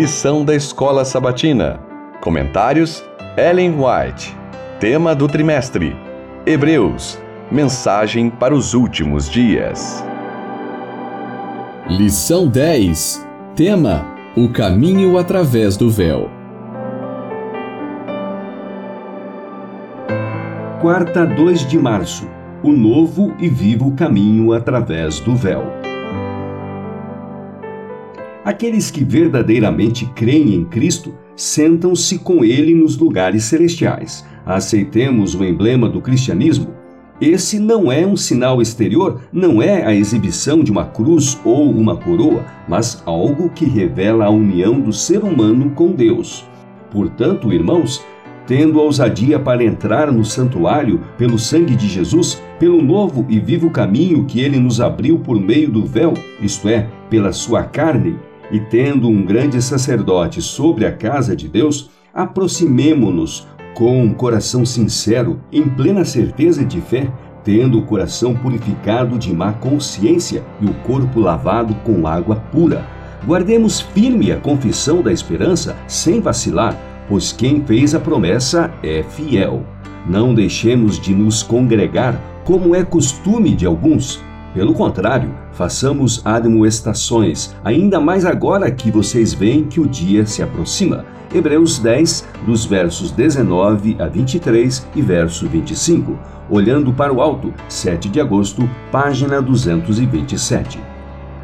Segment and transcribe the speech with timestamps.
[0.00, 1.80] Lição da Escola Sabatina.
[2.20, 3.04] Comentários:
[3.36, 4.32] Ellen White.
[4.78, 5.96] Tema do trimestre:
[6.46, 7.18] Hebreus.
[7.50, 10.04] Mensagem para os últimos dias.
[11.88, 13.26] Lição 10.
[13.56, 14.06] Tema:
[14.36, 16.30] O caminho através do véu.
[20.80, 22.28] Quarta, 2 de março.
[22.62, 25.87] O novo e vivo caminho através do véu.
[28.48, 34.24] Aqueles que verdadeiramente creem em Cristo sentam-se com Ele nos lugares celestiais.
[34.46, 36.68] Aceitemos o emblema do cristianismo.
[37.20, 41.94] Esse não é um sinal exterior, não é a exibição de uma cruz ou uma
[41.94, 46.46] coroa, mas algo que revela a união do ser humano com Deus.
[46.90, 48.02] Portanto, irmãos,
[48.46, 54.24] tendo ousadia para entrar no santuário pelo sangue de Jesus, pelo novo e vivo caminho
[54.24, 58.16] que ele nos abriu por meio do véu, isto é, pela sua carne,
[58.50, 65.40] e tendo um grande sacerdote sobre a casa de Deus, aproximemo-nos com um coração sincero,
[65.52, 67.12] em plena certeza de fé,
[67.44, 72.84] tendo o coração purificado de má consciência e o corpo lavado com água pura.
[73.24, 76.76] Guardemos firme a confissão da esperança sem vacilar,
[77.08, 79.64] pois quem fez a promessa é fiel.
[80.06, 84.22] Não deixemos de nos congregar, como é costume de alguns
[84.54, 91.04] pelo contrário, façamos admoestações, ainda mais agora que vocês veem que o dia se aproxima.
[91.32, 96.18] Hebreus 10, dos versos 19 a 23 e verso 25.
[96.50, 100.87] Olhando para o alto, 7 de agosto, página 227.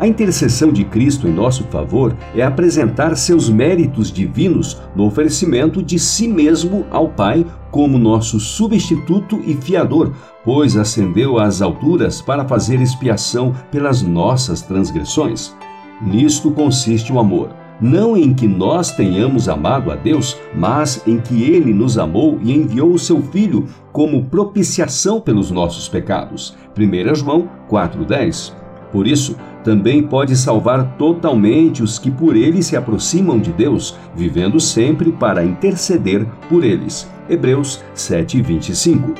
[0.00, 5.98] A intercessão de Cristo em nosso favor é apresentar seus méritos divinos no oferecimento de
[5.98, 12.80] si mesmo ao Pai como nosso substituto e fiador, pois ascendeu às alturas para fazer
[12.80, 15.54] expiação pelas nossas transgressões.
[16.00, 21.44] Nisto consiste o amor não em que nós tenhamos amado a Deus, mas em que
[21.44, 26.54] Ele nos amou e enviou o seu Filho como propiciação pelos nossos pecados.
[26.76, 28.60] 1 João 4,10
[28.92, 34.58] por isso, também pode salvar totalmente os que por ele se aproximam de Deus, vivendo
[34.58, 37.08] sempre para interceder por eles.
[37.28, 39.14] Hebreus 7:25.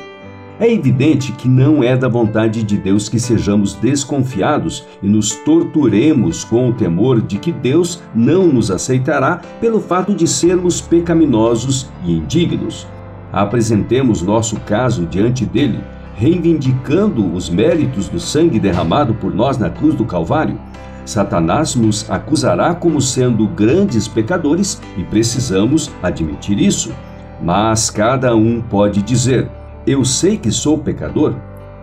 [0.59, 6.43] É evidente que não é da vontade de Deus que sejamos desconfiados e nos torturemos
[6.43, 12.11] com o temor de que Deus não nos aceitará pelo fato de sermos pecaminosos e
[12.11, 12.85] indignos.
[13.33, 15.79] Apresentemos nosso caso diante dele
[16.21, 20.59] reivindicando os méritos do sangue derramado por nós na cruz do Calvário,
[21.03, 26.93] Satanás nos acusará como sendo grandes pecadores e precisamos admitir isso.
[27.41, 29.49] Mas cada um pode dizer:
[29.87, 31.33] Eu sei que sou pecador,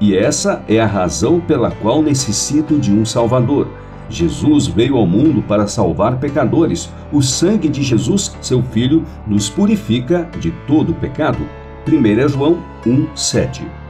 [0.01, 3.67] e essa é a razão pela qual necessito de um Salvador.
[4.09, 6.89] Jesus veio ao mundo para salvar pecadores.
[7.13, 11.41] O sangue de Jesus, seu Filho, nos purifica de todo pecado.
[11.89, 13.88] 1 João 1,7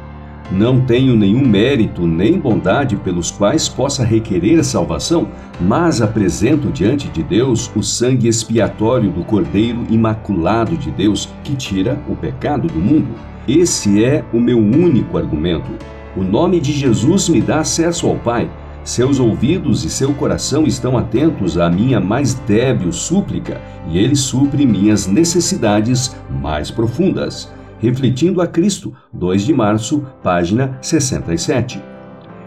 [0.50, 5.28] não tenho nenhum mérito nem bondade pelos quais possa requerer a salvação,
[5.60, 12.00] mas apresento diante de Deus o sangue expiatório do Cordeiro Imaculado de Deus, que tira
[12.08, 13.08] o pecado do mundo.
[13.46, 15.70] Esse é o meu único argumento.
[16.16, 18.50] O nome de Jesus me dá acesso ao Pai.
[18.82, 23.60] Seus ouvidos e seu coração estão atentos à minha mais débil súplica,
[23.90, 31.80] e ele supre minhas necessidades mais profundas refletindo a Cristo, 2 de março, página 67.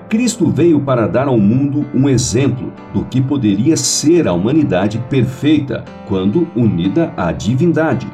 [0.09, 5.85] Cristo veio para dar ao mundo um exemplo do que poderia ser a humanidade perfeita
[6.07, 8.07] quando unida à divindade.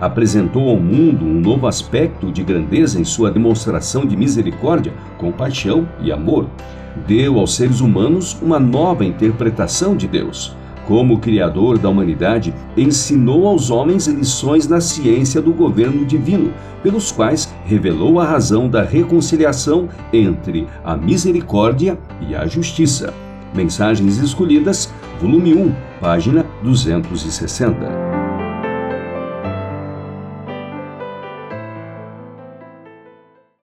[0.00, 6.10] Apresentou ao mundo um novo aspecto de grandeza em sua demonstração de misericórdia, compaixão e
[6.10, 6.50] amor.
[7.06, 10.54] Deu aos seres humanos uma nova interpretação de Deus
[10.86, 16.52] como Criador da humanidade, ensinou aos homens lições na ciência do governo divino,
[16.82, 21.98] pelos quais revelou a razão da reconciliação entre a misericórdia
[22.28, 23.12] e a justiça.
[23.54, 28.15] Mensagens Escolhidas, volume 1, página 260.